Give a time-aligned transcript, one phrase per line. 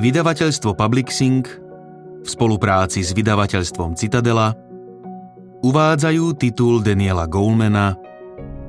[0.00, 1.44] Vydavateľstvo Publixing
[2.24, 4.56] v spolupráci s vydavateľstvom Citadela
[5.60, 8.00] uvádzajú titul Daniela Goulmana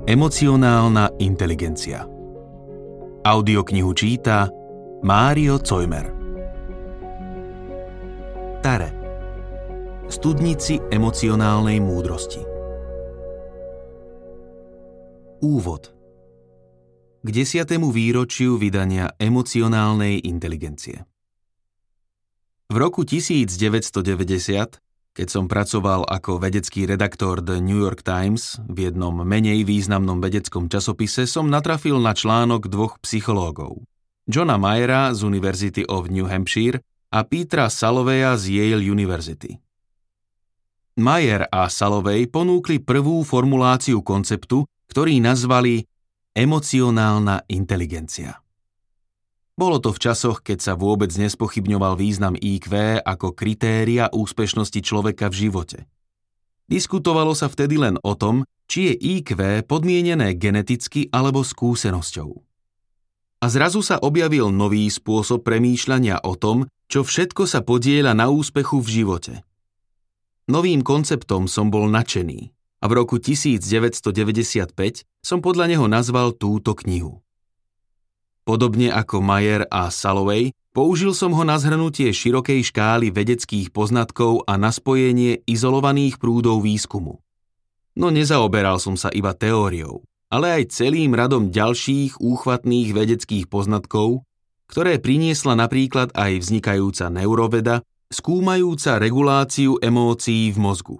[0.04, 2.04] Emocionálna inteligencia.
[3.24, 4.52] Audioknihu číta
[5.08, 6.12] Mário Cojmer.
[8.60, 8.90] Tare.
[10.12, 12.44] Studnici emocionálnej múdrosti.
[15.40, 15.96] Úvod
[17.24, 21.08] k desiatému výročiu vydania emocionálnej inteligencie.
[22.72, 24.80] V roku 1990,
[25.12, 30.72] keď som pracoval ako vedecký redaktor The New York Times v jednom menej významnom vedeckom
[30.72, 33.84] časopise, som natrafil na článok dvoch psychológov.
[34.24, 36.80] Johna Mayera z University of New Hampshire
[37.12, 39.60] a Petra Saloveja z Yale University.
[40.96, 45.84] Mayer a Salovej ponúkli prvú formuláciu konceptu, ktorý nazvali
[46.32, 48.41] Emocionálna inteligencia.
[49.60, 52.72] Bolo to v časoch, keď sa vôbec nespochybňoval význam IQ
[53.04, 55.80] ako kritéria úspešnosti človeka v živote.
[56.72, 59.36] Diskutovalo sa vtedy len o tom, či je IQ
[59.68, 62.32] podmienené geneticky alebo skúsenosťou.
[63.42, 68.80] A zrazu sa objavil nový spôsob premýšľania o tom, čo všetko sa podieľa na úspechu
[68.80, 69.34] v živote.
[70.48, 74.72] Novým konceptom som bol nadšený a v roku 1995
[75.22, 77.20] som podľa neho nazval túto knihu.
[78.42, 84.58] Podobne ako Mayer a Salovej, použil som ho na zhrnutie širokej škály vedeckých poznatkov a
[84.58, 87.22] na spojenie izolovaných prúdov výskumu.
[87.94, 94.26] No nezaoberal som sa iba teóriou, ale aj celým radom ďalších úchvatných vedeckých poznatkov,
[94.72, 100.98] ktoré priniesla napríklad aj vznikajúca neuroveda, skúmajúca reguláciu emócií v mozgu.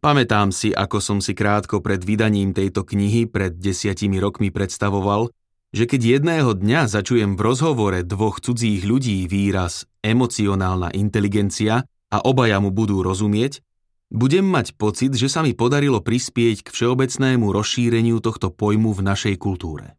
[0.00, 5.32] Pamätám si, ako som si krátko pred vydaním tejto knihy pred desiatimi rokmi predstavoval,
[5.74, 11.82] že keď jedného dňa začujem v rozhovore dvoch cudzích ľudí výraz emocionálna inteligencia
[12.14, 13.58] a obaja mu budú rozumieť,
[14.06, 19.34] budem mať pocit, že sa mi podarilo prispieť k všeobecnému rozšíreniu tohto pojmu v našej
[19.34, 19.98] kultúre.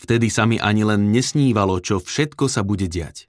[0.00, 3.28] Vtedy sa mi ani len nesnívalo, čo všetko sa bude diať.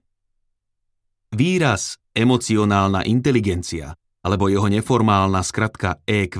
[1.36, 3.92] Výraz emocionálna inteligencia
[4.24, 6.40] alebo jeho neformálna skratka EQ,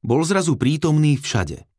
[0.00, 1.69] bol zrazu prítomný všade.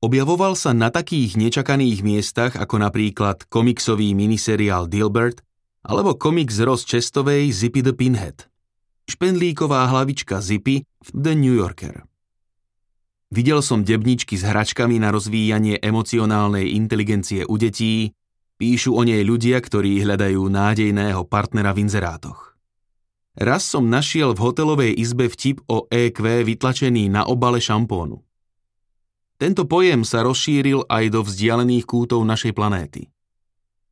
[0.00, 5.44] Objavoval sa na takých nečakaných miestach ako napríklad komiksový miniseriál Dilbert
[5.84, 8.48] alebo komiks Ross Chestovej Zippy the Pinhead.
[9.04, 12.08] Špendlíková hlavička Zippy v The New Yorker.
[13.28, 18.16] Videl som debničky s hračkami na rozvíjanie emocionálnej inteligencie u detí,
[18.56, 22.56] píšu o nej ľudia, ktorí hľadajú nádejného partnera v inzerátoch.
[23.36, 28.24] Raz som našiel v hotelovej izbe vtip o EQ vytlačený na obale šampónu.
[29.40, 33.08] Tento pojem sa rozšíril aj do vzdialených kútov našej planéty.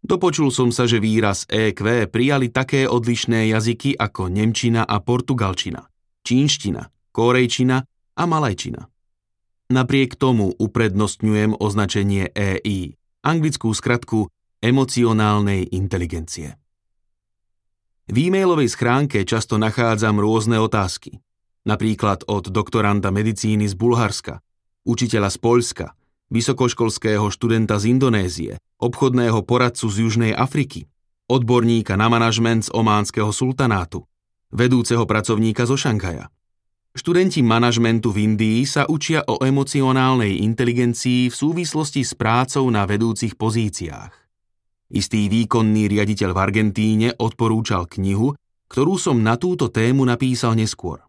[0.05, 5.89] Dopočul som sa, že výraz EQ prijali také odlišné jazyky ako nemčina a portugalčina,
[6.21, 7.81] čínština, korejčina
[8.13, 8.93] a malajčina.
[9.73, 12.93] Napriek tomu uprednostňujem označenie EI,
[13.25, 14.29] anglickú skratku
[14.61, 16.61] emocionálnej inteligencie.
[18.09, 21.21] V e-mailovej schránke často nachádzam rôzne otázky.
[21.69, 24.41] Napríklad od doktoranda medicíny z Bulharska,
[24.89, 25.87] učiteľa z Poľska,
[26.33, 30.89] vysokoškolského študenta z Indonézie, obchodného poradcu z Južnej Afriky,
[31.29, 34.09] odborníka na manažment z Ománskeho sultanátu,
[34.49, 36.33] vedúceho pracovníka zo Šanghaja.
[36.97, 43.37] Študenti manažmentu v Indii sa učia o emocionálnej inteligencii v súvislosti s prácou na vedúcich
[43.37, 44.11] pozíciách.
[44.89, 48.33] Istý výkonný riaditeľ v Argentíne odporúčal knihu,
[48.73, 51.05] ktorú som na túto tému napísal neskôr.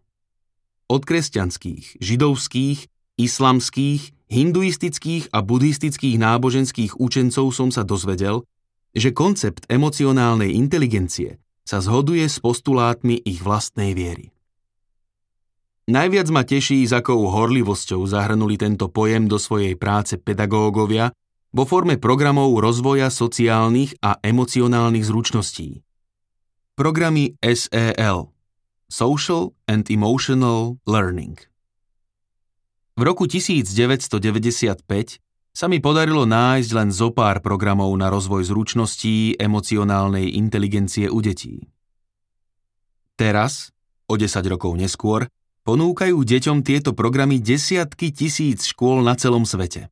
[0.84, 2.78] Od kresťanských, židovských,
[3.26, 8.46] islamských, hinduistických a buddhistických náboženských učencov som sa dozvedel,
[8.94, 14.34] že koncept emocionálnej inteligencie sa zhoduje s postulátmi ich vlastnej viery.
[15.90, 21.10] Najviac ma teší, s akou horlivosťou zahrnuli tento pojem do svojej práce pedagógovia
[21.50, 25.82] vo forme programov rozvoja sociálnych a emocionálnych zručností.
[26.78, 28.30] Programy SEL
[28.86, 31.49] Social and Emotional Learning
[33.00, 34.84] V roku 1995
[35.56, 41.64] sa mi podarilo nájsť len zo pár programov na rozvoj zručností emocionálnej inteligencie u detí.
[43.16, 43.72] Teraz,
[44.04, 45.32] o 10 rokov neskôr,
[45.64, 49.88] ponúkajú deťom tieto programy desiatky tisíc škôl na celom svete.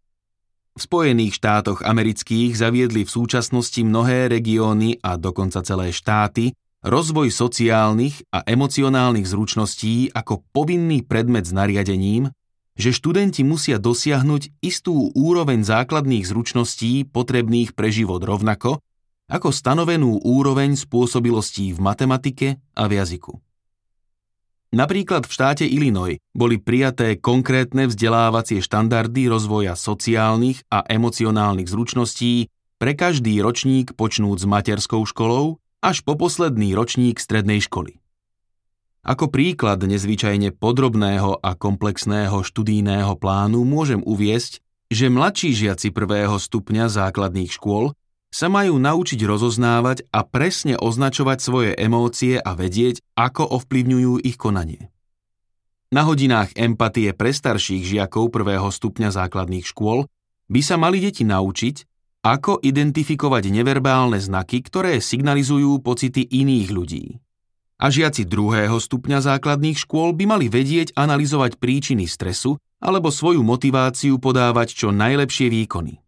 [0.76, 6.52] V Spojených štátoch amerických zaviedli v súčasnosti mnohé regióny a dokonca celé štáty
[6.84, 12.36] rozvoj sociálnych a emocionálnych zručností ako povinný predmet s nariadením,
[12.78, 18.78] že študenti musia dosiahnuť istú úroveň základných zručností potrebných pre život rovnako,
[19.28, 22.48] ako stanovenú úroveň spôsobilostí v matematike
[22.78, 23.34] a v jazyku.
[24.68, 32.92] Napríklad v štáte Illinois boli prijaté konkrétne vzdelávacie štandardy rozvoja sociálnych a emocionálnych zručností pre
[32.94, 37.98] každý ročník počnúc s materskou školou až po posledný ročník strednej školy.
[39.08, 44.60] Ako príklad nezvyčajne podrobného a komplexného študijného plánu môžem uviesť,
[44.92, 47.96] že mladší žiaci prvého stupňa základných škôl
[48.28, 54.92] sa majú naučiť rozoznávať a presne označovať svoje emócie a vedieť, ako ovplyvňujú ich konanie.
[55.88, 60.04] Na hodinách empatie pre starších žiakov prvého stupňa základných škôl
[60.52, 61.76] by sa mali deti naučiť,
[62.28, 67.04] ako identifikovať neverbálne znaky, ktoré signalizujú pocity iných ľudí.
[67.78, 74.18] A žiaci druhého stupňa základných škôl by mali vedieť analyzovať príčiny stresu alebo svoju motiváciu
[74.18, 76.02] podávať čo najlepšie výkony.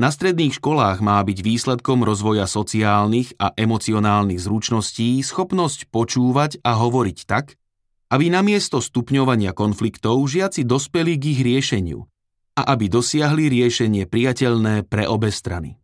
[0.00, 7.18] Na stredných školách má byť výsledkom rozvoja sociálnych a emocionálnych zručností schopnosť počúvať a hovoriť
[7.28, 7.60] tak,
[8.08, 12.08] aby namiesto stupňovania konfliktov žiaci dospeli k ich riešeniu
[12.56, 15.81] a aby dosiahli riešenie priateľné pre obe strany.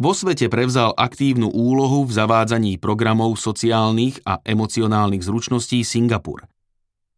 [0.00, 6.48] Vo svete prevzal aktívnu úlohu v zavádzaní programov sociálnych a emocionálnych zručností Singapur.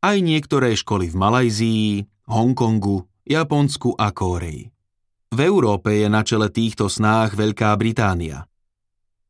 [0.02, 1.86] Aj niektoré školy v Malajzii,
[2.26, 4.74] Hongkongu, Japonsku a Kóreji.
[5.30, 8.50] V Európe je na čele týchto snách Veľká Británia.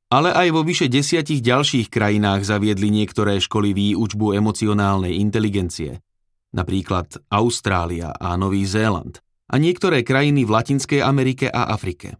[0.08, 6.00] Ale aj vo vyše desiatich ďalších krajinách zaviedli niektoré školy výučbu emocionálnej inteligencie,
[6.56, 9.20] napríklad Austrália a Nový Zéland,
[9.52, 12.16] a niektoré krajiny v Latinskej Amerike a Afrike.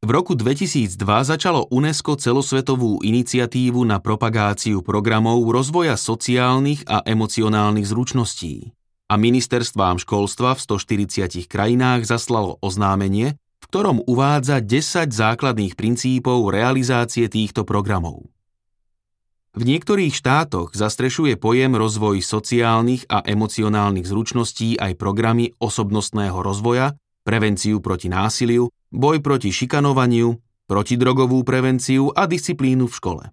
[0.00, 0.96] V roku 2002
[1.28, 8.72] začalo UNESCO celosvetovú iniciatívu na propagáciu programov rozvoja sociálnych a emocionálnych zručností
[9.12, 17.28] a ministerstvám školstva v 140 krajinách zaslalo oznámenie, v ktorom uvádza 10 základných princípov realizácie
[17.28, 18.24] týchto programov.
[19.52, 27.78] V niektorých štátoch zastrešuje pojem rozvoj sociálnych a emocionálnych zručností aj programy osobnostného rozvoja, prevenciu
[27.84, 30.38] proti násiliu, boj proti šikanovaniu,
[30.70, 33.24] protidrogovú prevenciu a disciplínu v škole.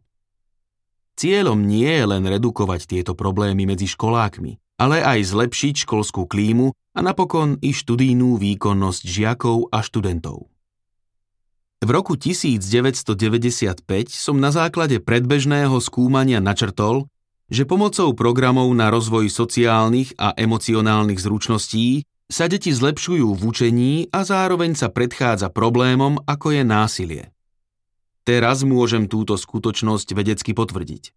[1.18, 7.00] Cieľom nie je len redukovať tieto problémy medzi školákmi, ale aj zlepšiť školskú klímu a
[7.02, 10.50] napokon i študijnú výkonnosť žiakov a študentov.
[11.78, 17.06] V roku 1995 som na základe predbežného skúmania načrtol,
[17.54, 24.28] že pomocou programov na rozvoj sociálnych a emocionálnych zručností sa deti zlepšujú v učení a
[24.28, 27.24] zároveň sa predchádza problémom, ako je násilie.
[28.28, 31.16] Teraz môžem túto skutočnosť vedecky potvrdiť.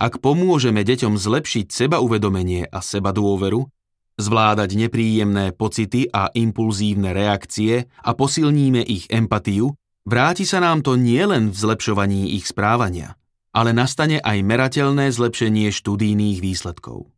[0.00, 3.68] Ak pomôžeme deťom zlepšiť seba uvedomenie a seba dôveru,
[4.16, 9.76] zvládať nepríjemné pocity a impulzívne reakcie a posilníme ich empatiu,
[10.08, 13.20] vráti sa nám to nielen v zlepšovaní ich správania,
[13.52, 17.12] ale nastane aj merateľné zlepšenie študijných výsledkov.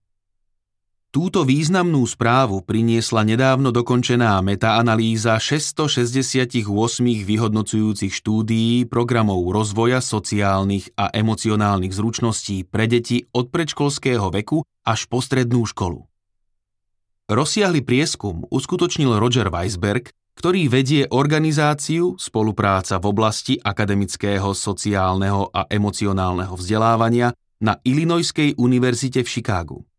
[1.12, 6.64] Túto významnú správu priniesla nedávno dokončená metaanalýza 668
[7.04, 15.20] vyhodnocujúcich štúdií programov rozvoja sociálnych a emocionálnych zručností pre deti od predškolského veku až po
[15.20, 16.08] strednú školu.
[17.28, 26.56] Rozsiahly prieskum uskutočnil Roger Weisberg, ktorý vedie organizáciu spolupráca v oblasti akademického, sociálneho a emocionálneho
[26.56, 29.91] vzdelávania na Illinoiskej univerzite v Chicagu.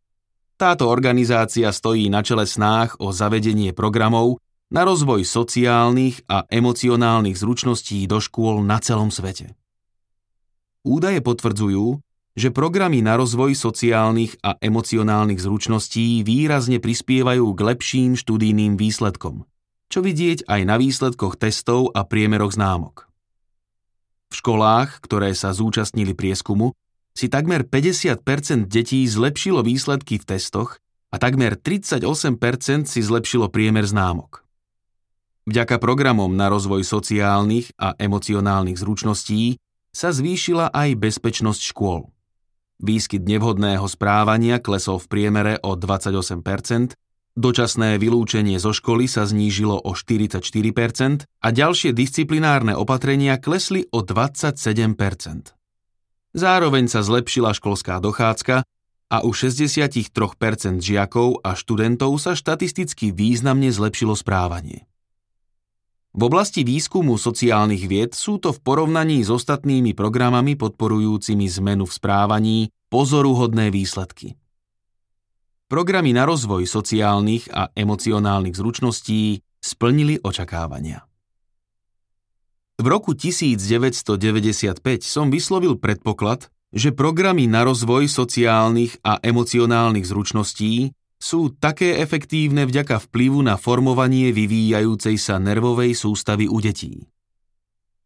[0.63, 4.39] Táto organizácia stojí na čele snách o zavedenie programov
[4.71, 9.59] na rozvoj sociálnych a emocionálnych zručností do škôl na celom svete.
[10.87, 11.99] Údaje potvrdzujú,
[12.39, 19.43] že programy na rozvoj sociálnych a emocionálnych zručností výrazne prispievajú k lepším študijným výsledkom,
[19.91, 23.11] čo vidieť aj na výsledkoch testov a priemeroch známok.
[24.31, 26.71] V školách, ktoré sa zúčastnili prieskumu,
[27.13, 30.81] si takmer 50% detí zlepšilo výsledky v testoch
[31.13, 34.41] a takmer 38% si zlepšilo priemer známok.
[35.45, 39.59] Vďaka programom na rozvoj sociálnych a emocionálnych zručností
[39.93, 42.09] sa zvýšila aj bezpečnosť škôl.
[42.81, 46.97] Výskyt nevhodného správania klesol v priemere o 28%,
[47.37, 55.62] dočasné vylúčenie zo školy sa znížilo o 44% a ďalšie disciplinárne opatrenia klesli o 27%.
[56.33, 58.65] Zároveň sa zlepšila školská dochádzka
[59.13, 60.09] a u 63%
[60.81, 64.89] žiakov a študentov sa štatisticky významne zlepšilo správanie.
[66.13, 71.93] V oblasti výskumu sociálnych vied sú to v porovnaní s ostatnými programami podporujúcimi zmenu v
[71.93, 72.57] správaní
[72.93, 74.37] pozoruhodné výsledky.
[75.69, 81.01] Programy na rozvoj sociálnych a emocionálnych zručností splnili očakávania.
[82.81, 90.89] V roku 1995 som vyslovil predpoklad, že programy na rozvoj sociálnych a emocionálnych zručností
[91.21, 97.05] sú také efektívne vďaka vplyvu na formovanie vyvíjajúcej sa nervovej sústavy u detí.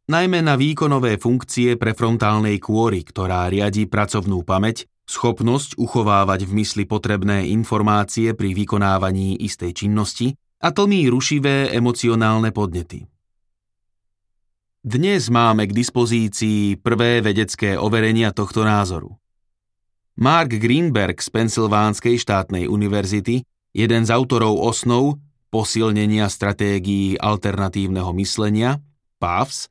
[0.08, 7.48] Najmä na výkonové funkcie prefrontálnej kôry, ktorá riadi pracovnú pamäť, schopnosť uchovávať v mysli potrebné
[7.50, 13.17] informácie pri vykonávaní istej činnosti a tlmí rušivé emocionálne podnety.
[14.88, 19.20] Dnes máme k dispozícii prvé vedecké overenia tohto názoru.
[20.16, 23.44] Mark Greenberg z Pensylvánskej štátnej univerzity,
[23.76, 25.20] jeden z autorov osnov
[25.52, 28.80] posilnenia stratégií alternatívneho myslenia,
[29.20, 29.68] PAVS,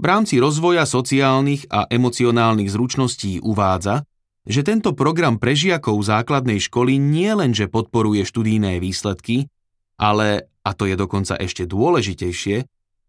[0.00, 4.08] v rámci rozvoja sociálnych a emocionálnych zručností uvádza,
[4.48, 9.52] že tento program pre žiakov základnej školy nie lenže podporuje študijné výsledky,
[10.00, 12.64] ale, a to je dokonca ešte dôležitejšie,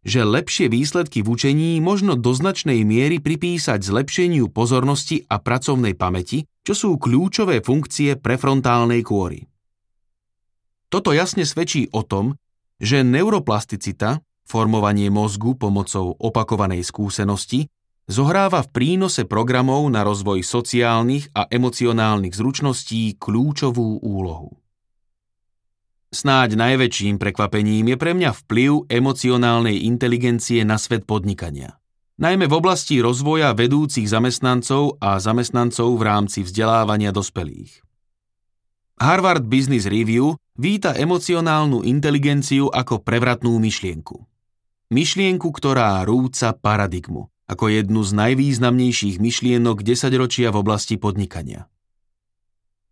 [0.07, 6.47] že lepšie výsledky v učení možno do značnej miery pripísať zlepšeniu pozornosti a pracovnej pamäti,
[6.63, 9.51] čo sú kľúčové funkcie prefrontálnej kôry.
[10.87, 12.39] Toto jasne svedčí o tom,
[12.79, 17.67] že neuroplasticita, formovanie mozgu pomocou opakovanej skúsenosti,
[18.07, 24.55] zohráva v prínose programov na rozvoj sociálnych a emocionálnych zručností kľúčovú úlohu.
[26.07, 31.83] Snáď najväčším prekvapením je pre mňa vplyv emocionálnej inteligencie na svet podnikania.
[32.17, 37.83] Najmä v oblasti rozvoja vedúcich zamestnancov a zamestnancov v rámci vzdelávania dospelých.
[38.97, 44.25] Harvard Business Review víta emocionálnu inteligenciu ako prevratnú myšlienku.
[44.89, 51.69] Myšlienku, ktorá rúca paradigmu, ako jednu z najvýznamnejších myšlienok desaťročia v oblasti podnikania.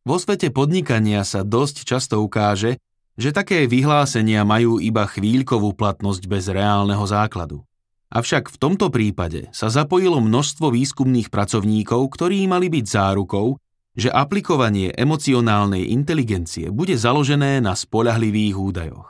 [0.05, 2.77] Vo svete podnikania sa dosť často ukáže,
[3.15, 7.63] že také vyhlásenia majú iba chvíľkovú platnosť bez reálneho základu.
[8.11, 13.59] Avšak v tomto prípade sa zapojilo množstvo výskumných pracovníkov, ktorí mali byť zárukou,
[13.95, 19.09] že aplikovanie emocionálnej inteligencie bude založené na spoľahlivých údajoch.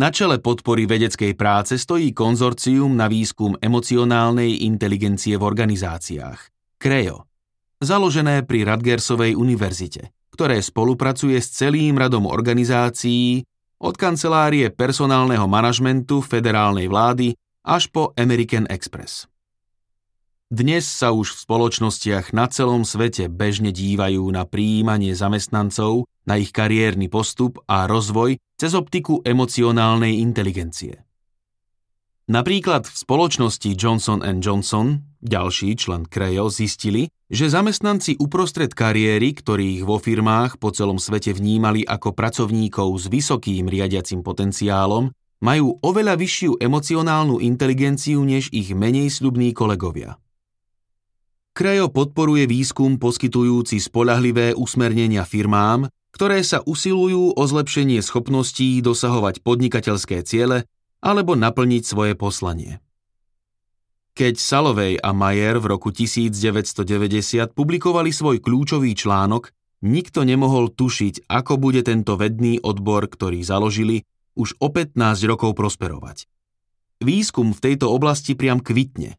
[0.00, 6.40] Na čele podpory vedeckej práce stojí konzorcium na výskum emocionálnej inteligencie v organizáciách,
[6.80, 7.28] CREO,
[7.84, 13.44] založené pri Radgersovej univerzite– ktoré spolupracuje s celým radom organizácií
[13.82, 19.28] od kancelárie personálneho manažmentu federálnej vlády až po American Express.
[20.52, 26.52] Dnes sa už v spoločnostiach na celom svete bežne dívajú na príjmanie zamestnancov, na ich
[26.52, 31.08] kariérny postup a rozvoj cez optiku emocionálnej inteligencie.
[32.28, 39.96] Napríklad v spoločnosti Johnson Johnson, ďalší člen Crejo, zistili, že zamestnanci uprostred kariéry, ktorých vo
[39.96, 47.40] firmách po celom svete vnímali ako pracovníkov s vysokým riadiacim potenciálom, majú oveľa vyššiu emocionálnu
[47.42, 50.20] inteligenciu než ich menej sľubní kolegovia.
[51.52, 60.20] Krejo podporuje výskum poskytujúci spolahlivé usmernenia firmám, ktoré sa usilujú o zlepšenie schopností dosahovať podnikateľské
[60.24, 60.68] ciele
[61.00, 62.78] alebo naplniť svoje poslanie.
[64.12, 69.48] Keď Salovej a Mayer v roku 1990 publikovali svoj kľúčový článok,
[69.80, 74.04] nikto nemohol tušiť, ako bude tento vedný odbor, ktorý založili,
[74.36, 76.28] už o 15 rokov prosperovať.
[77.00, 79.16] Výskum v tejto oblasti priam kvitne.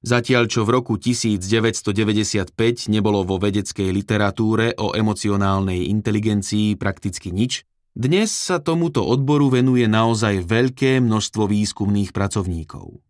[0.00, 2.56] Zatiaľ čo v roku 1995
[2.88, 10.40] nebolo vo vedeckej literatúre o emocionálnej inteligencii prakticky nič, dnes sa tomuto odboru venuje naozaj
[10.46, 13.07] veľké množstvo výskumných pracovníkov.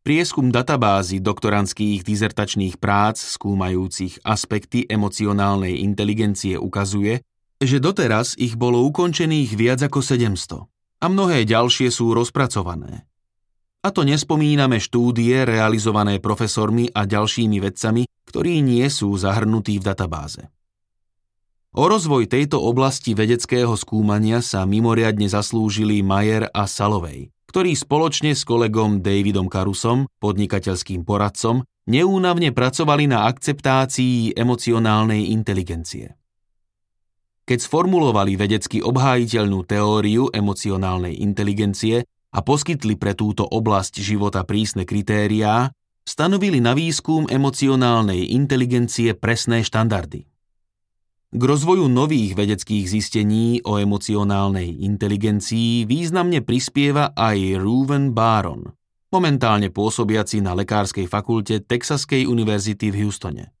[0.00, 7.20] Prieskum databázy doktorandských dizertačných prác skúmajúcich aspekty emocionálnej inteligencie ukazuje,
[7.60, 10.64] že doteraz ich bolo ukončených viac ako 700
[11.00, 13.04] a mnohé ďalšie sú rozpracované.
[13.84, 20.48] A to nespomíname štúdie realizované profesormi a ďalšími vedcami, ktorí nie sú zahrnutí v databáze.
[21.76, 28.46] O rozvoj tejto oblasti vedeckého skúmania sa mimoriadne zaslúžili Mayer a Salovej, ktorí spoločne s
[28.46, 36.14] kolegom Davidom Karusom, podnikateľským poradcom, neúnavne pracovali na akceptácii emocionálnej inteligencie.
[37.50, 45.74] Keď sformulovali vedecky obhájiteľnú teóriu emocionálnej inteligencie a poskytli pre túto oblasť života prísne kritériá,
[46.06, 50.29] stanovili na výskum emocionálnej inteligencie presné štandardy.
[51.30, 58.66] K rozvoju nových vedeckých zistení o emocionálnej inteligencii významne prispieva aj Reuven Baron,
[59.14, 63.54] momentálne pôsobiaci na Lekárskej fakulte Texaskej univerzity v Houstone.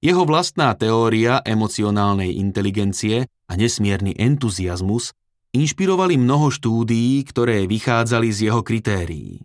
[0.00, 5.12] Jeho vlastná teória emocionálnej inteligencie a nesmierny entuziasmus
[5.52, 9.44] inšpirovali mnoho štúdií, ktoré vychádzali z jeho kritérií.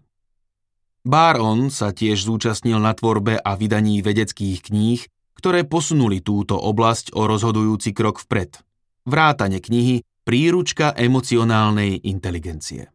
[1.03, 5.03] Baron sa tiež zúčastnil na tvorbe a vydaní vedeckých kníh,
[5.41, 8.61] ktoré posunuli túto oblasť o rozhodujúci krok vpred.
[9.09, 12.93] Vrátane knihy Príručka emocionálnej inteligencie.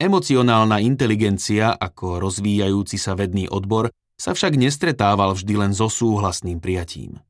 [0.00, 7.20] Emocionálna inteligencia ako rozvíjajúci sa vedný odbor sa však nestretával vždy len so súhlasným prijatím.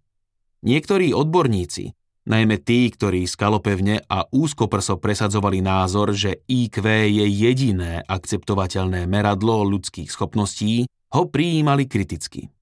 [0.62, 1.90] Niektorí odborníci,
[2.30, 10.14] najmä tí, ktorí skalopevne a úzkoprso presadzovali názor, že IQ je jediné akceptovateľné meradlo ľudských
[10.14, 12.54] schopností, ho prijímali kriticky.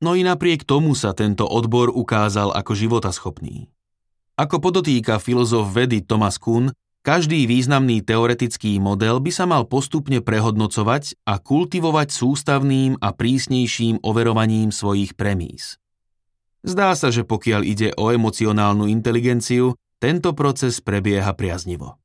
[0.00, 3.68] No i napriek tomu sa tento odbor ukázal ako životaschopný.
[4.40, 6.72] Ako podotýka filozof vedy Thomas Kuhn,
[7.04, 14.72] každý významný teoretický model by sa mal postupne prehodnocovať a kultivovať sústavným a prísnejším overovaním
[14.72, 15.76] svojich premís.
[16.64, 22.00] Zdá sa, že pokiaľ ide o emocionálnu inteligenciu, tento proces prebieha priaznivo.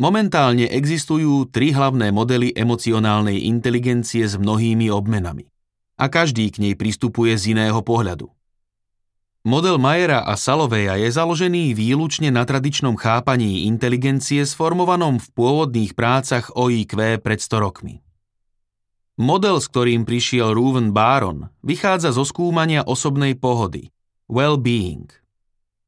[0.00, 5.48] Momentálne existujú tri hlavné modely emocionálnej inteligencie s mnohými obmenami.
[5.98, 8.30] A každý k nej pristupuje z iného pohľadu.
[9.42, 16.54] Model Majera a Saloveja je založený výlučne na tradičnom chápaní inteligencie sformovanom v pôvodných prácach
[16.54, 18.02] o IQ pred 100 rokmi.
[19.18, 23.90] Model, s ktorým prišiel Reuven Baron, vychádza zo skúmania osobnej pohody,
[24.30, 25.10] well-being.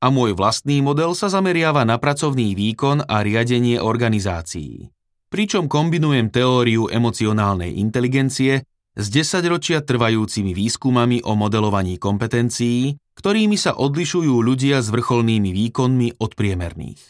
[0.03, 4.91] A môj vlastný model sa zameriava na pracovný výkon a riadenie organizácií.
[5.31, 8.67] Pričom kombinujem teóriu emocionálnej inteligencie
[8.99, 16.31] s desaťročia trvajúcimi výskumami o modelovaní kompetencií, ktorými sa odlišujú ľudia s vrcholnými výkonmi od
[16.35, 17.03] priemerných.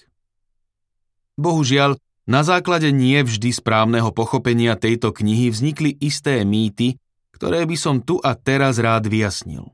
[1.41, 1.97] Bohužiaľ,
[2.29, 7.01] na základe nie vždy správneho pochopenia tejto knihy vznikli isté mýty,
[7.33, 9.73] ktoré by som tu a teraz rád vyjasnil.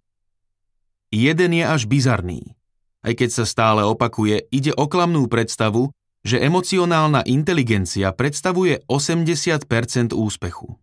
[1.10, 2.54] Jeden je až bizarný.
[3.02, 5.90] Aj keď sa stále opakuje, ide o klamnú predstavu,
[6.26, 10.78] že emocionálna inteligencia predstavuje 80% úspechu.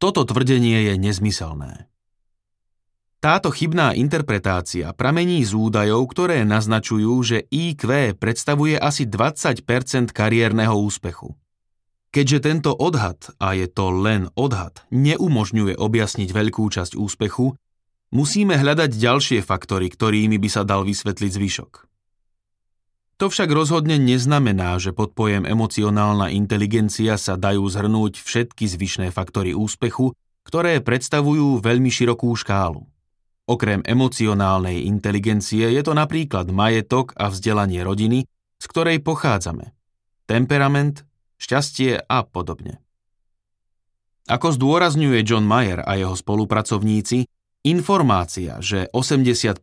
[0.00, 1.84] Toto tvrdenie je nezmyselné.
[3.20, 9.60] Táto chybná interpretácia pramení z údajov, ktoré naznačujú, že IQ predstavuje asi 20%
[10.16, 11.36] kariérneho úspechu.
[12.16, 17.52] Keďže tento odhad, a je to len odhad, neumožňuje objasniť veľkú časť úspechu,
[18.08, 21.89] musíme hľadať ďalšie faktory, ktorými by sa dal vysvetliť zvyšok.
[23.20, 29.52] To však rozhodne neznamená, že pod pojem emocionálna inteligencia sa dajú zhrnúť všetky zvyšné faktory
[29.52, 30.16] úspechu,
[30.48, 32.88] ktoré predstavujú veľmi širokú škálu.
[33.44, 38.24] Okrem emocionálnej inteligencie je to napríklad majetok a vzdelanie rodiny,
[38.56, 39.76] z ktorej pochádzame,
[40.24, 41.04] temperament,
[41.36, 42.80] šťastie a podobne.
[44.32, 47.28] Ako zdôrazňuje John Mayer a jeho spolupracovníci,
[47.68, 49.60] informácia, že 80%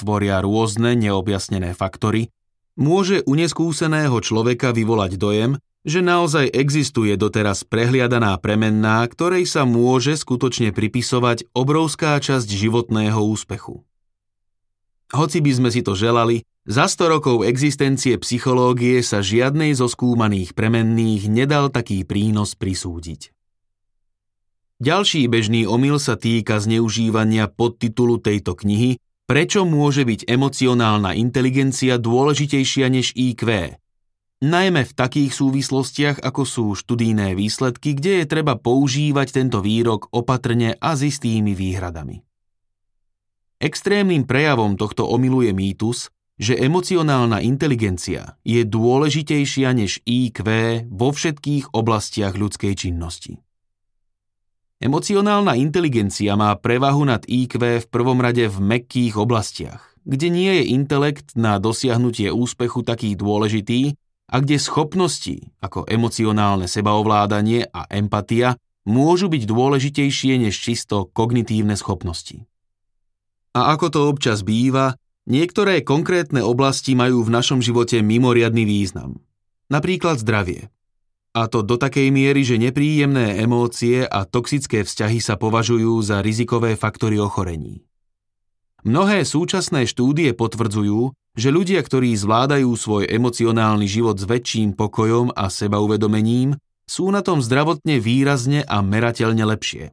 [0.00, 2.32] tvoria rôzne neobjasnené faktory,
[2.76, 10.18] môže u neskúseného človeka vyvolať dojem, že naozaj existuje doteraz prehliadaná premenná, ktorej sa môže
[10.18, 13.86] skutočne pripisovať obrovská časť životného úspechu.
[15.14, 20.50] Hoci by sme si to želali, za 100 rokov existencie psychológie sa žiadnej zo skúmaných
[20.58, 23.30] premenných nedal taký prínos prisúdiť.
[24.82, 32.86] Ďalší bežný omyl sa týka zneužívania podtitulu tejto knihy Prečo môže byť emocionálna inteligencia dôležitejšia
[32.86, 33.74] než IQ,
[34.38, 40.78] najmä v takých súvislostiach, ako sú študijné výsledky, kde je treba používať tento výrok opatrne
[40.78, 42.22] a s istými výhradami.
[43.56, 50.44] Extrémnym prejavom tohto omylu je mýtus, že emocionálna inteligencia je dôležitejšia než IQ
[50.92, 53.40] vo všetkých oblastiach ľudskej činnosti.
[54.76, 60.64] Emocionálna inteligencia má prevahu nad IQ v prvom rade v mekkých oblastiach, kde nie je
[60.76, 69.30] intelekt na dosiahnutie úspechu taký dôležitý, a kde schopnosti ako emocionálne sebaovládanie a empatia môžu
[69.30, 72.42] byť dôležitejšie než čisto kognitívne schopnosti.
[73.54, 74.98] A ako to občas býva,
[75.30, 79.22] niektoré konkrétne oblasti majú v našom živote mimoriadný význam.
[79.72, 80.70] Napríklad zdravie.
[81.36, 86.80] A to do takej miery, že nepríjemné emócie a toxické vzťahy sa považujú za rizikové
[86.80, 87.84] faktory ochorení.
[88.88, 95.52] Mnohé súčasné štúdie potvrdzujú, že ľudia, ktorí zvládajú svoj emocionálny život s väčším pokojom a
[95.52, 96.56] sebauvedomením,
[96.88, 99.92] sú na tom zdravotne výrazne a merateľne lepšie.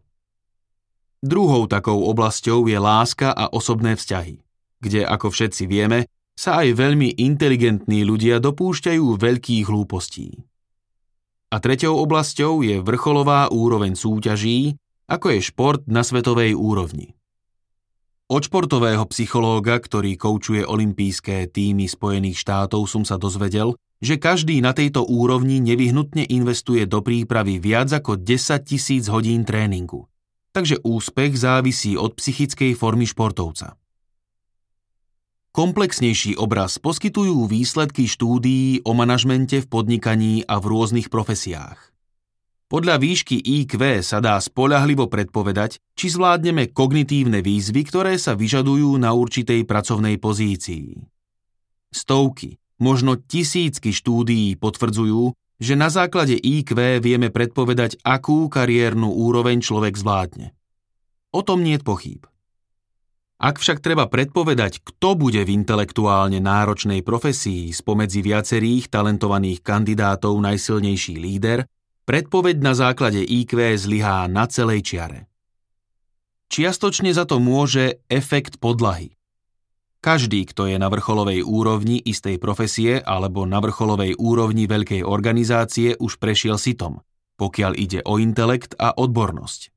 [1.19, 4.39] Druhou takou oblasťou je láska a osobné vzťahy,
[4.79, 6.07] kde, ako všetci vieme,
[6.39, 10.52] sa aj veľmi inteligentní ľudia dopúšťajú veľkých hlúpostí.
[11.53, 14.73] A treťou oblasťou je vrcholová úroveň súťaží,
[15.05, 17.13] ako je šport na svetovej úrovni.
[18.25, 24.73] Od športového psychológa, ktorý koučuje olympijské týmy Spojených štátov, som sa dozvedel, že každý na
[24.73, 30.09] tejto úrovni nevyhnutne investuje do prípravy viac ako 10 tisíc hodín tréningu.
[30.57, 33.77] Takže úspech závisí od psychickej formy športovca.
[35.53, 41.77] Komplexnejší obraz poskytujú výsledky štúdií o manažmente v podnikaní a v rôznych profesiách.
[42.73, 49.13] Podľa výšky IQ sa dá spolahlivo predpovedať, či zvládneme kognitívne výzvy, ktoré sa vyžadujú na
[49.13, 50.97] určitej pracovnej pozícii.
[51.93, 60.01] Stovky, možno tisícky štúdií potvrdzujú, že na základe IQ vieme predpovedať, akú kariérnu úroveň človek
[60.01, 60.49] zvládne.
[61.29, 62.32] O tom nie je pochýb.
[63.43, 71.19] Ak však treba predpovedať, kto bude v intelektuálne náročnej profesii spomedzi viacerých talentovaných kandidátov najsilnejší
[71.19, 71.67] líder,
[72.03, 75.31] Predpoveď na základe IQ zlyhá na celej čiare.
[76.51, 79.15] Čiastočne za to môže efekt podlahy.
[80.03, 86.19] Každý, kto je na vrcholovej úrovni istej profesie alebo na vrcholovej úrovni veľkej organizácie, už
[86.19, 86.99] prešiel sitom,
[87.39, 89.72] pokiaľ ide o intelekt a odbornosť.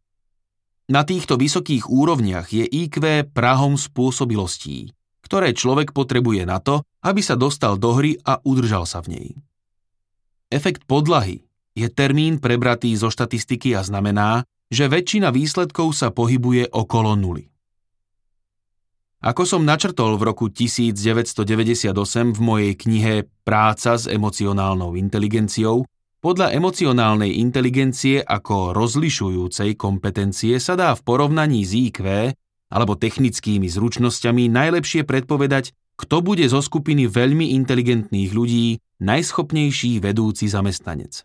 [0.86, 3.02] Na týchto vysokých úrovniach je IQ
[3.34, 4.94] prahom spôsobilostí,
[5.26, 9.28] ktoré človek potrebuje na to, aby sa dostal do hry a udržal sa v nej.
[10.46, 11.42] Efekt podlahy
[11.74, 17.50] je termín prebratý zo štatistiky a znamená, že väčšina výsledkov sa pohybuje okolo nuly.
[19.26, 21.90] Ako som načrtol v roku 1998
[22.30, 25.82] v mojej knihe Práca s emocionálnou inteligenciou,
[26.26, 32.02] podľa emocionálnej inteligencie ako rozlišujúcej kompetencie sa dá v porovnaní s IQ
[32.66, 41.22] alebo technickými zručnosťami najlepšie predpovedať, kto bude zo skupiny veľmi inteligentných ľudí najschopnejší vedúci zamestnanec.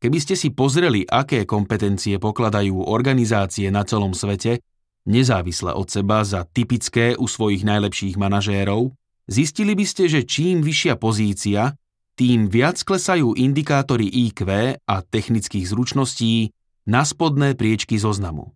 [0.00, 4.64] Keby ste si pozreli, aké kompetencie pokladajú organizácie na celom svete,
[5.04, 8.96] nezávisle od seba za typické u svojich najlepších manažérov,
[9.28, 11.76] zistili by ste, že čím vyššia pozícia,
[12.18, 14.42] tým viac klesajú indikátory IQ
[14.74, 16.50] a technických zručností
[16.90, 18.50] na spodné priečky zoznamu.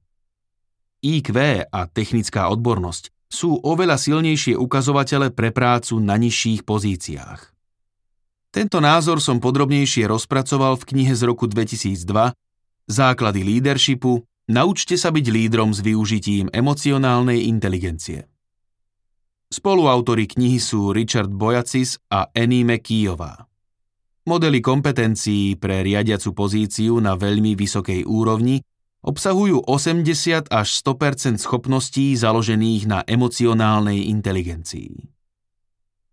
[0.98, 1.38] IQ
[1.70, 7.40] a technická odbornosť sú oveľa silnejšie ukazovatele pre prácu na nižších pozíciách.
[8.52, 12.34] Tento názor som podrobnejšie rozpracoval v knihe z roku 2002
[12.90, 18.26] Základy leadershipu Naučte sa byť lídrom s využitím emocionálnej inteligencie.
[19.54, 23.51] Spoluautori knihy sú Richard Bojacis a Annie McKeeyová.
[24.22, 28.62] Modely kompetencií pre riadiacu pozíciu na veľmi vysokej úrovni
[29.02, 35.10] obsahujú 80 až 100% schopností založených na emocionálnej inteligencii.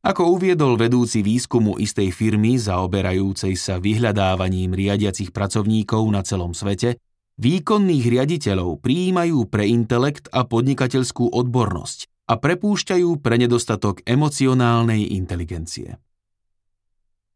[0.02, 6.98] Ako uviedol vedúci výskumu istej firmy zaoberajúcej sa vyhľadávaním riadiacich pracovníkov na celom svete,
[7.38, 16.02] výkonných riaditeľov prijímajú pre intelekt a podnikateľskú odbornosť a prepúšťajú pre nedostatok emocionálnej inteligencie.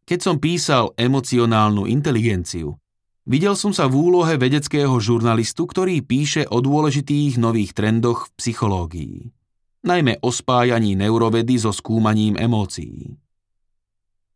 [0.04, 2.76] Keď som písal emocionálnu inteligenciu,
[3.24, 9.18] videl som sa v úlohe vedeckého žurnalistu, ktorý píše o dôležitých nových trendoch v psychológii
[9.84, 13.20] najmä o spájaní neurovedy so skúmaním emócií.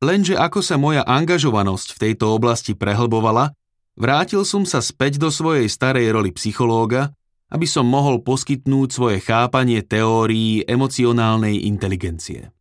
[0.04, 3.56] Lenže ako sa moja angažovanosť v tejto oblasti prehlbovala,
[3.98, 7.16] vrátil som sa späť do svojej starej roli psychológa,
[7.50, 12.52] aby som mohol poskytnúť svoje chápanie teórií emocionálnej inteligencie.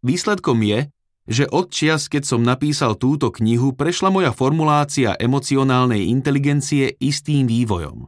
[0.00, 0.93] Výsledkom je,
[1.24, 8.04] že od čias, keď som napísal túto knihu, prešla moja formulácia emocionálnej inteligencie istým vývojom.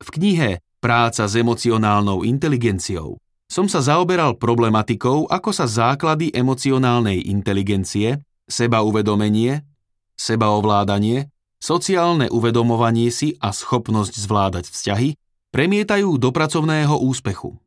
[0.00, 8.24] V knihe práca s emocionálnou inteligenciou, som sa zaoberal problematikou, ako sa základy emocionálnej inteligencie,
[8.48, 9.60] sebauvedomenie,
[10.16, 11.28] sebaovládanie,
[11.60, 15.08] sociálne uvedomovanie si a schopnosť zvládať vzťahy
[15.52, 17.60] premietajú do pracovného úspechu.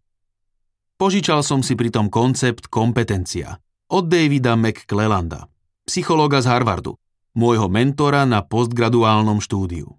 [0.97, 5.45] Požičal som si pritom koncept kompetencia od Davida McClellanda,
[5.85, 6.97] psychológa z Harvardu,
[7.37, 9.93] môjho mentora na postgraduálnom štúdiu.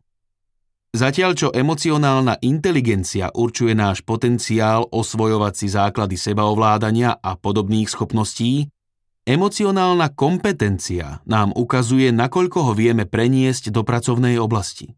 [0.96, 8.72] Zatiaľ čo emocionálna inteligencia určuje náš potenciál osvojovať si základy sebaovládania a podobných schopností,
[9.29, 14.96] emocionálna kompetencia nám ukazuje, nakoľko ho vieme preniesť do pracovnej oblasti.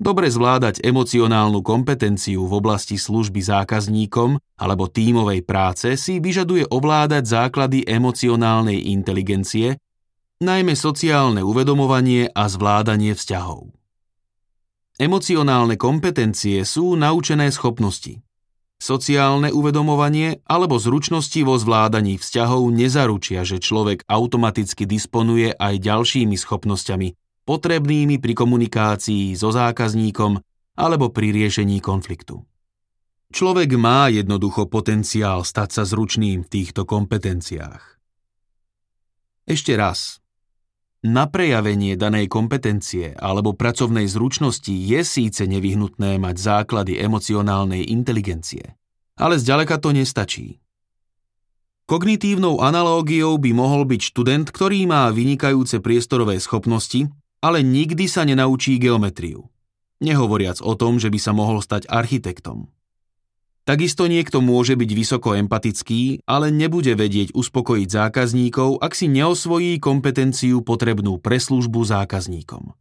[0.00, 7.84] Dobre zvládať emocionálnu kompetenciu v oblasti služby zákazníkom alebo tímovej práce si vyžaduje ovládať základy
[7.84, 9.76] emocionálnej inteligencie,
[10.40, 13.76] najmä sociálne uvedomovanie a zvládanie vzťahov.
[14.96, 18.24] Emocionálne kompetencie sú naučené schopnosti.
[18.80, 27.19] Sociálne uvedomovanie alebo zručnosti vo zvládaní vzťahov nezaručia, že človek automaticky disponuje aj ďalšími schopnosťami,
[27.50, 30.38] potrebnými pri komunikácii so zákazníkom
[30.78, 32.46] alebo pri riešení konfliktu.
[33.34, 37.98] Človek má jednoducho potenciál stať sa zručným v týchto kompetenciách.
[39.50, 40.22] Ešte raz.
[41.02, 48.78] Na prejavenie danej kompetencie alebo pracovnej zručnosti je síce nevyhnutné mať základy emocionálnej inteligencie,
[49.18, 50.62] ale zďaleka to nestačí.
[51.90, 58.76] Kognitívnou analógiou by mohol byť študent, ktorý má vynikajúce priestorové schopnosti, ale nikdy sa nenaučí
[58.76, 59.48] geometriu.
[60.00, 62.72] Nehovoriac o tom, že by sa mohol stať architektom.
[63.68, 70.64] Takisto niekto môže byť vysoko empatický, ale nebude vedieť uspokojiť zákazníkov, ak si neosvojí kompetenciu
[70.64, 72.72] potrebnú pre službu zákazníkom.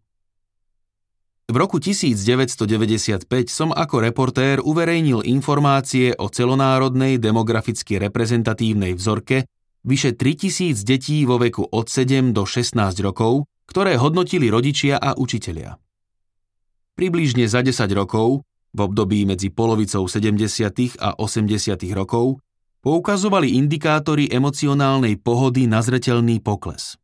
[1.49, 9.49] V roku 1995 som ako reportér uverejnil informácie o celonárodnej demograficky reprezentatívnej vzorke
[9.83, 15.77] vyše 3000 detí vo veku od 7 do 16 rokov, ktoré hodnotili rodičia a učitelia.
[16.97, 20.99] Približne za 10 rokov v období medzi polovicou 70.
[20.99, 21.79] a 80.
[21.95, 22.41] rokov
[22.81, 26.97] poukazovali indikátory emocionálnej pohody na zretelný pokles.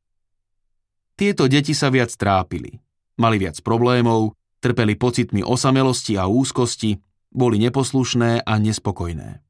[1.16, 2.76] Tieto deti sa viac trápili,
[3.22, 7.00] mali viac problémov, trpeli pocitmi osamelosti a úzkosti,
[7.32, 9.45] boli neposlušné a nespokojné.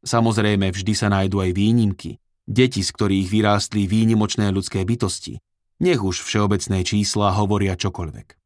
[0.00, 2.16] Samozrejme, vždy sa nájdú aj výnimky,
[2.48, 5.38] deti, z ktorých vyrástli výnimočné ľudské bytosti,
[5.80, 8.40] nech už všeobecné čísla hovoria čokoľvek.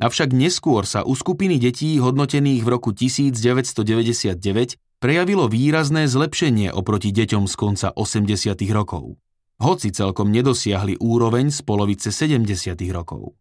[0.00, 7.44] Avšak neskôr sa u skupiny detí hodnotených v roku 1999 prejavilo výrazné zlepšenie oproti deťom
[7.44, 8.56] z konca 80.
[8.72, 9.20] rokov,
[9.60, 12.48] hoci celkom nedosiahli úroveň z polovice 70.
[12.92, 13.36] rokov.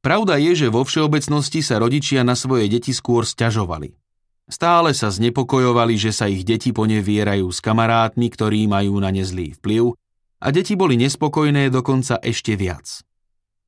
[0.00, 4.03] Pravda je, že vo všeobecnosti sa rodičia na svoje deti skôr sťažovali.
[4.44, 9.56] Stále sa znepokojovali, že sa ich deti ponevierajú s kamarátmi, ktorí majú na ne zlý
[9.56, 9.96] vplyv
[10.44, 13.00] a deti boli nespokojné dokonca ešte viac.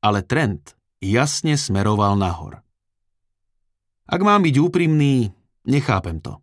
[0.05, 2.61] Ale trend jasne smeroval nahor.
[4.05, 5.33] Ak mám byť úprimný,
[5.65, 6.39] nechápem to.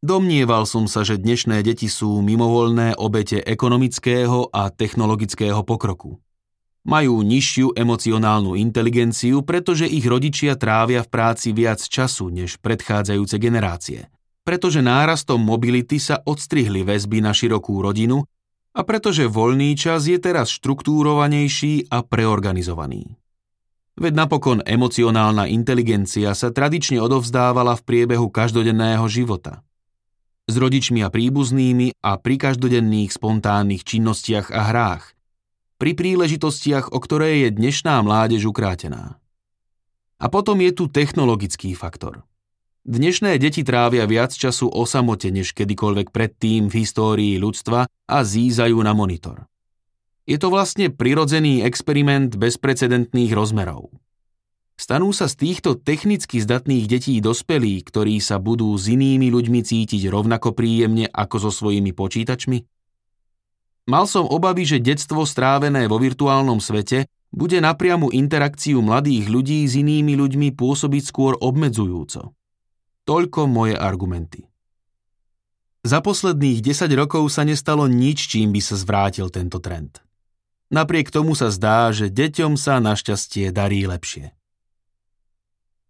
[0.00, 6.20] Domnieval som sa, že dnešné deti sú mimovoľné obete ekonomického a technologického pokroku.
[6.80, 14.08] Majú nižšiu emocionálnu inteligenciu, pretože ich rodičia trávia v práci viac času než predchádzajúce generácie.
[14.48, 18.24] Pretože nárastom mobility sa odstrihli väzby na širokú rodinu
[18.72, 23.20] a pretože voľný čas je teraz štruktúrovanejší a preorganizovaný.
[24.00, 29.60] Veď napokon emocionálna inteligencia sa tradične odovzdávala v priebehu každodenného života.
[30.48, 35.04] S rodičmi a príbuznými a pri každodenných spontánnych činnostiach a hrách.
[35.80, 39.16] Pri príležitostiach, o ktoré je dnešná mládež ukrátená.
[40.20, 42.28] A potom je tu technologický faktor.
[42.84, 48.76] Dnešné deti trávia viac času o samote než kedykoľvek predtým v histórii ľudstva a zízajú
[48.84, 49.48] na monitor.
[50.28, 53.88] Je to vlastne prirodzený experiment bezprecedentných rozmerov.
[54.76, 60.12] Stanú sa z týchto technicky zdatných detí dospelí, ktorí sa budú s inými ľuďmi cítiť
[60.12, 62.68] rovnako príjemne ako so svojimi počítačmi?
[63.90, 69.74] Mal som obavy, že detstvo strávené vo virtuálnom svete bude napriamu interakciu mladých ľudí s
[69.74, 72.30] inými ľuďmi pôsobiť skôr obmedzujúco.
[73.02, 74.46] Toľko moje argumenty.
[75.82, 79.98] Za posledných 10 rokov sa nestalo nič, čím by sa zvrátil tento trend.
[80.70, 84.30] Napriek tomu sa zdá, že deťom sa našťastie darí lepšie.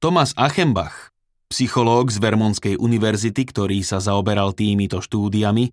[0.01, 1.13] Thomas Achenbach,
[1.53, 5.69] psychológ z Vermonskej univerzity, ktorý sa zaoberal týmito štúdiami,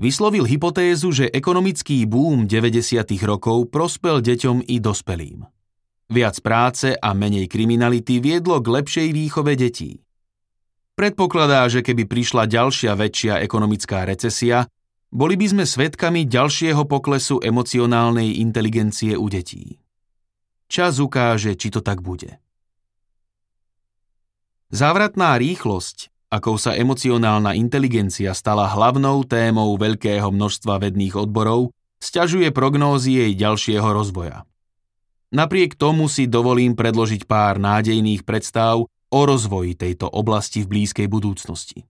[0.00, 3.04] vyslovil hypotézu, že ekonomický boom 90.
[3.20, 5.44] rokov prospel deťom i dospelým.
[6.10, 10.00] Viac práce a menej kriminality viedlo k lepšej výchove detí.
[10.96, 14.66] Predpokladá, že keby prišla ďalšia väčšia ekonomická recesia,
[15.12, 19.78] boli by sme svedkami ďalšieho poklesu emocionálnej inteligencie u detí.
[20.66, 22.42] Čas ukáže, či to tak bude.
[24.70, 33.18] Závratná rýchlosť, akou sa emocionálna inteligencia stala hlavnou témou veľkého množstva vedných odborov, sťažuje prognózy
[33.26, 34.46] jej ďalšieho rozvoja.
[35.34, 41.82] Napriek tomu si dovolím predložiť pár nádejných predstav o rozvoji tejto oblasti v blízkej budúcnosti.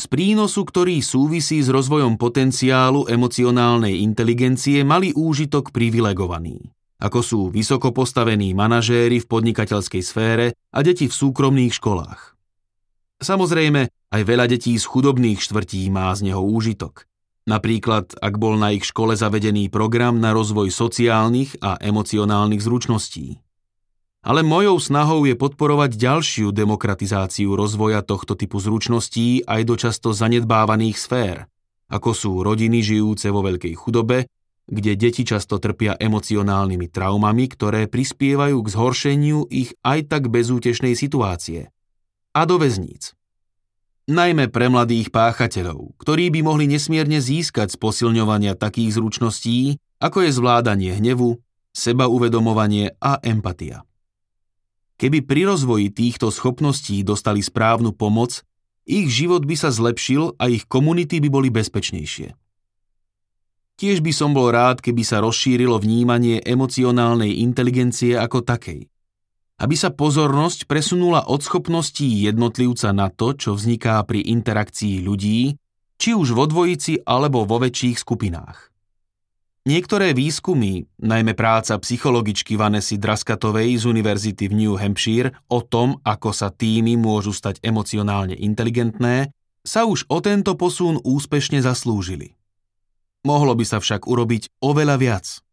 [0.00, 7.92] Z prínosu, ktorý súvisí s rozvojom potenciálu emocionálnej inteligencie, mali úžitok privilegovaní, ako sú vysoko
[7.92, 12.39] postavení manažéri v podnikateľskej sfére a deti v súkromných školách.
[13.20, 17.04] Samozrejme, aj veľa detí z chudobných štvrtí má z neho úžitok.
[17.44, 23.40] Napríklad, ak bol na ich škole zavedený program na rozvoj sociálnych a emocionálnych zručností.
[24.20, 30.96] Ale mojou snahou je podporovať ďalšiu demokratizáciu rozvoja tohto typu zručností aj do často zanedbávaných
[31.00, 31.36] sfér,
[31.88, 34.28] ako sú rodiny žijúce vo veľkej chudobe,
[34.68, 41.72] kde deti často trpia emocionálnymi traumami, ktoré prispievajú k zhoršeniu ich aj tak bezútešnej situácie.
[42.34, 43.14] A do väzníc.
[44.10, 50.30] Najmä pre mladých páchateľov, ktorí by mohli nesmierne získať z posilňovania takých zručností, ako je
[50.34, 51.38] zvládanie hnevu,
[51.70, 53.86] sebauvedomovanie a empatia.
[54.98, 58.42] Keby pri rozvoji týchto schopností dostali správnu pomoc,
[58.84, 62.34] ich život by sa zlepšil a ich komunity by boli bezpečnejšie.
[63.80, 68.90] Tiež by som bol rád, keby sa rozšírilo vnímanie emocionálnej inteligencie ako takej.
[69.60, 75.60] Aby sa pozornosť presunula od schopností jednotlivca na to, čo vzniká pri interakcii ľudí,
[76.00, 78.72] či už vo dvojici alebo vo väčších skupinách.
[79.68, 86.32] Niektoré výskumy, najmä práca psychologičky Vanessy Draskatovej z Univerzity v New Hampshire o tom, ako
[86.32, 92.32] sa týmy môžu stať emocionálne inteligentné, sa už o tento posun úspešne zaslúžili.
[93.28, 95.44] Mohlo by sa však urobiť oveľa viac.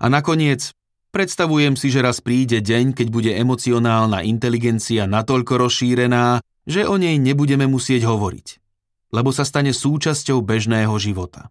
[0.00, 0.72] A nakoniec,
[1.10, 7.16] predstavujem si, že raz príde deň, keď bude emocionálna inteligencia natoľko rozšírená, že o nej
[7.16, 8.46] nebudeme musieť hovoriť,
[9.12, 11.48] lebo sa stane súčasťou bežného života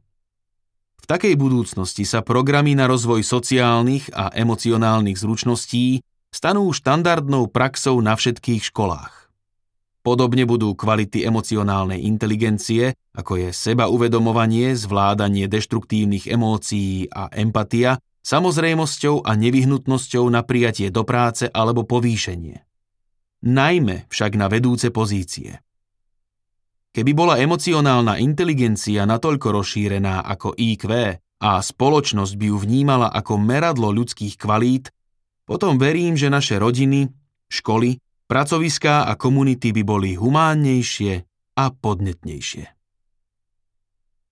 [1.08, 6.04] takej budúcnosti sa programy na rozvoj sociálnych a emocionálnych zručností
[6.36, 9.32] stanú štandardnou praxou na všetkých školách.
[10.04, 19.24] Podobne budú kvality emocionálnej inteligencie, ako je seba uvedomovanie, zvládanie deštruktívnych emócií a empatia, samozrejmosťou
[19.24, 22.60] a nevyhnutnosťou na prijatie do práce alebo povýšenie.
[23.48, 25.63] Najmä však na vedúce pozície.
[26.92, 30.92] Keby bola emocionálna inteligencia natoľko rozšírená ako IQ
[31.40, 34.92] a spoločnosť by ju vnímala ako meradlo ľudských kvalít,
[35.48, 37.08] potom verím, že naše rodiny,
[37.48, 41.24] školy, pracoviská a komunity by boli humánnejšie
[41.56, 42.77] a podnetnejšie.